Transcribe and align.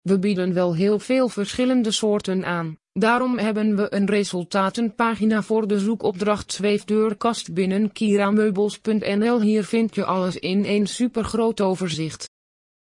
We 0.00 0.18
bieden 0.18 0.54
wel 0.54 0.74
heel 0.74 0.98
veel 0.98 1.28
verschillende 1.28 1.90
soorten 1.90 2.44
aan. 2.44 2.78
Daarom 2.92 3.38
hebben 3.38 3.76
we 3.76 3.94
een 3.94 4.06
resultatenpagina 4.06 5.42
voor 5.42 5.66
de 5.66 5.78
zoekopdracht 5.78 6.52
zweefdeurkast 6.52 7.52
binnen 7.52 7.92
kirameubels.nl. 7.92 9.40
Hier 9.40 9.64
vind 9.64 9.94
je 9.94 10.04
alles 10.04 10.36
in 10.36 10.64
een 10.64 10.86
supergroot 10.86 11.60
overzicht. 11.60 12.30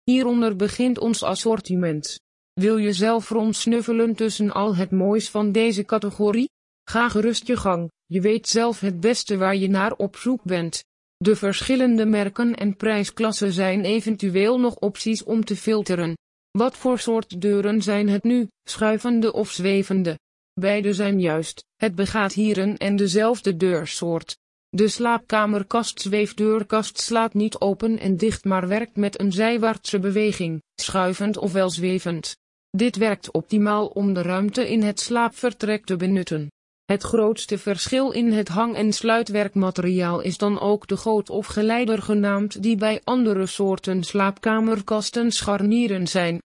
Hieronder 0.04 0.56
begint 0.56 0.98
ons 0.98 1.22
assortiment. 1.22 2.20
Wil 2.52 2.76
je 2.76 2.92
zelf 2.92 3.28
rondsnuffelen 3.30 4.14
tussen 4.14 4.52
al 4.52 4.76
het 4.76 4.90
moois 4.90 5.30
van 5.30 5.52
deze 5.52 5.84
categorie? 5.84 6.50
Ga 6.84 7.08
gerust 7.08 7.46
je 7.46 7.56
gang, 7.56 7.90
je 8.06 8.20
weet 8.20 8.48
zelf 8.48 8.80
het 8.80 9.00
beste 9.00 9.36
waar 9.36 9.56
je 9.56 9.68
naar 9.68 9.92
op 9.92 10.16
zoek 10.16 10.42
bent. 10.42 10.84
De 11.16 11.36
verschillende 11.36 12.06
merken 12.06 12.54
en 12.54 12.76
prijsklassen 12.76 13.52
zijn 13.52 13.84
eventueel 13.84 14.60
nog 14.60 14.76
opties 14.76 15.24
om 15.24 15.44
te 15.44 15.56
filteren. 15.56 16.14
Wat 16.56 16.76
voor 16.76 16.98
soort 16.98 17.40
deuren 17.40 17.82
zijn 17.82 18.08
het 18.08 18.22
nu, 18.22 18.48
schuivende 18.64 19.32
of 19.32 19.50
zwevende? 19.50 20.18
Beide 20.60 20.94
zijn 20.94 21.20
juist, 21.20 21.64
het 21.76 21.94
begaat 21.94 22.32
hier 22.32 22.58
een 22.58 22.76
en 22.76 22.96
dezelfde 22.96 23.56
deursoort. 23.56 24.38
De 24.68 24.88
slaapkamerkast 24.88 26.00
zweefdeurkast 26.00 27.00
slaat 27.00 27.34
niet 27.34 27.58
open 27.58 27.98
en 27.98 28.16
dicht 28.16 28.44
maar 28.44 28.68
werkt 28.68 28.96
met 28.96 29.20
een 29.20 29.32
zijwaartse 29.32 29.98
beweging, 29.98 30.62
schuivend 30.74 31.36
ofwel 31.36 31.70
zwevend. 31.70 32.36
Dit 32.70 32.96
werkt 32.96 33.30
optimaal 33.30 33.86
om 33.86 34.12
de 34.12 34.22
ruimte 34.22 34.70
in 34.70 34.82
het 34.82 35.00
slaapvertrek 35.00 35.84
te 35.84 35.96
benutten. 35.96 36.50
Het 36.84 37.02
grootste 37.02 37.58
verschil 37.58 38.10
in 38.10 38.32
het 38.32 38.48
hang- 38.48 38.76
en 38.76 38.92
sluitwerkmateriaal 38.92 40.20
is 40.20 40.38
dan 40.38 40.60
ook 40.60 40.86
de 40.86 40.96
goot 40.96 41.30
of 41.30 41.46
geleider 41.46 42.02
genaamd 42.02 42.62
die 42.62 42.76
bij 42.76 43.00
andere 43.04 43.46
soorten 43.46 44.02
slaapkamerkasten 44.04 45.30
scharnieren 45.32 46.06
zijn. 46.06 46.44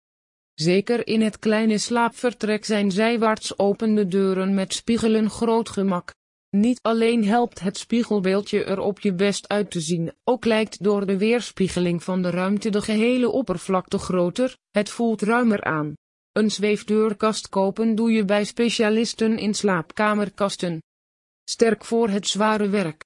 Zeker 0.60 1.08
in 1.08 1.22
het 1.22 1.40
kleine 1.40 1.78
slaapvertrek 1.78 2.66
zijn 2.66 2.92
zijwaarts 2.92 3.60
opende 3.60 4.08
deuren 4.08 4.54
met 4.54 4.74
spiegelen 4.74 5.30
groot 5.30 5.70
gemak. 5.70 6.14
Niet 6.50 6.80
alleen 6.82 7.26
helpt 7.26 7.60
het 7.60 7.78
spiegelbeeldje 7.78 8.64
er 8.64 8.80
op 8.80 9.00
je 9.00 9.14
best 9.14 9.48
uit 9.48 9.72
te 9.72 9.80
zien, 9.80 10.12
ook 10.24 10.46
lijkt 10.46 10.84
door 10.84 11.06
de 11.06 11.18
weerspiegeling 11.18 12.04
van 12.04 12.22
de 12.22 12.30
ruimte 12.30 12.70
de 12.70 12.82
gehele 12.82 13.30
oppervlakte 13.30 13.98
groter, 13.98 14.58
het 14.72 14.90
voelt 14.90 15.22
ruimer 15.22 15.64
aan. 15.64 15.94
Een 16.32 16.52
zweefdeurkast 16.52 17.50
kopen 17.50 17.96
doe 17.96 18.12
je 18.12 18.26
bij 18.26 18.44
specialisten 18.44 19.38
in 19.38 19.54
slaapkamerkasten. 19.54 20.82
Sterk 21.44 21.86
voor 21.86 22.10
het 22.10 22.28
zware 22.28 22.70
werk. 22.70 23.04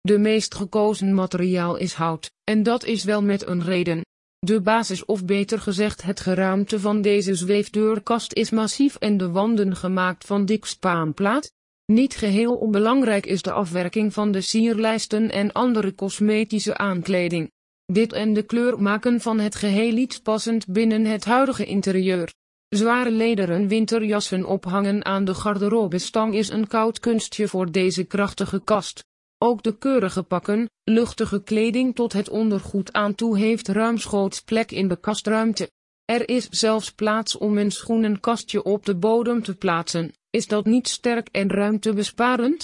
De 0.00 0.18
meest 0.18 0.54
gekozen 0.54 1.14
materiaal 1.14 1.76
is 1.76 1.92
hout, 1.92 2.30
en 2.44 2.62
dat 2.62 2.84
is 2.84 3.04
wel 3.04 3.22
met 3.22 3.46
een 3.46 3.62
reden. 3.62 4.02
De 4.44 4.60
basis 4.60 5.04
of 5.04 5.24
beter 5.24 5.60
gezegd 5.60 6.02
het 6.02 6.20
geraamte 6.20 6.80
van 6.80 7.02
deze 7.02 7.34
zweefdeurkast 7.34 8.32
is 8.32 8.50
massief 8.50 8.96
en 8.96 9.16
de 9.16 9.30
wanden 9.30 9.76
gemaakt 9.76 10.26
van 10.26 10.44
dik 10.44 10.64
spaanplaat. 10.64 11.52
Niet 11.86 12.16
geheel 12.16 12.54
onbelangrijk 12.54 13.26
is 13.26 13.42
de 13.42 13.52
afwerking 13.52 14.12
van 14.12 14.32
de 14.32 14.40
sierlijsten 14.40 15.30
en 15.30 15.52
andere 15.52 15.94
cosmetische 15.94 16.76
aankleding. 16.76 17.50
Dit 17.86 18.12
en 18.12 18.32
de 18.32 18.42
kleur 18.42 18.82
maken 18.82 19.20
van 19.20 19.38
het 19.38 19.54
geheel 19.54 19.96
iets 19.96 20.20
passend 20.20 20.66
binnen 20.66 21.04
het 21.04 21.24
huidige 21.24 21.64
interieur. 21.64 22.32
Zware 22.68 23.10
lederen 23.10 23.68
winterjassen 23.68 24.44
ophangen 24.44 25.04
aan 25.04 25.24
de 25.24 25.34
garderobestang 25.34 26.34
is 26.34 26.48
een 26.48 26.66
koud 26.66 27.00
kunstje 27.00 27.48
voor 27.48 27.70
deze 27.70 28.04
krachtige 28.04 28.60
kast. 28.64 29.04
Ook 29.46 29.62
de 29.62 29.78
keurige 29.78 30.22
pakken, 30.22 30.70
luchtige 30.84 31.42
kleding 31.42 31.94
tot 31.94 32.12
het 32.12 32.28
ondergoed 32.28 32.92
aan 32.92 33.14
toe 33.14 33.38
heeft 33.38 33.68
ruimschoots 33.68 34.40
plek 34.40 34.70
in 34.72 34.88
de 34.88 34.96
kastruimte. 34.96 35.70
Er 36.04 36.28
is 36.28 36.48
zelfs 36.48 36.92
plaats 36.92 37.38
om 37.38 37.58
een 37.58 37.70
schoenenkastje 37.70 38.62
op 38.62 38.86
de 38.86 38.96
bodem 38.96 39.42
te 39.42 39.54
plaatsen. 39.54 40.12
Is 40.30 40.46
dat 40.46 40.64
niet 40.64 40.88
sterk 40.88 41.28
en 41.32 41.50
ruimtebesparend? 41.50 42.62